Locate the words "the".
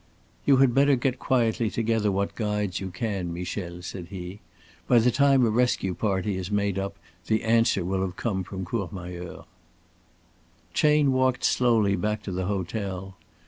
4.97-5.11, 7.27-7.43, 12.31-12.45